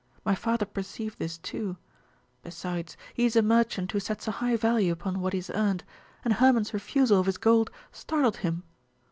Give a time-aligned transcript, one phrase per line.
[0.25, 1.77] My father perceived this too.
[2.41, 5.83] Besides, he is a merchant who sets a high value upon what he has earned,
[6.25, 8.63] and Hermon's refusal of his gold startled him.